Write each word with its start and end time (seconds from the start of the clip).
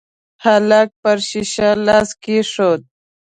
هلک 0.43 0.89
پر 1.01 1.17
شيشه 1.29 1.69
لاس 1.85 2.09
کېښود. 2.23 2.81